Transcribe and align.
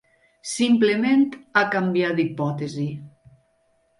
Simplement 0.51 1.25
ha 1.59 1.63
canviat 1.77 2.17
d'hipòtesi. 2.21 2.87